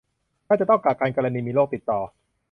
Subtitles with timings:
[0.47, 1.99] ถ้าจะต้องกักกันกรณีมีโรคติดต่อ